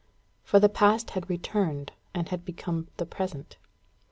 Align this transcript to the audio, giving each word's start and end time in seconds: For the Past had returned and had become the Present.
For 0.41 0.59
the 0.59 0.67
Past 0.67 1.11
had 1.11 1.29
returned 1.29 1.91
and 2.15 2.29
had 2.29 2.43
become 2.43 2.87
the 2.97 3.05
Present. 3.05 3.57